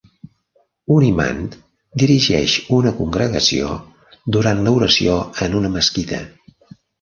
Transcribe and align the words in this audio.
Un 0.93 1.03
imant 1.09 1.43
dirigeix 2.03 2.55
una 2.77 2.93
congregació 3.01 3.69
durant 4.37 4.65
l'oració 4.65 5.19
en 5.49 5.59
una 5.61 5.73
mesquita. 5.77 6.25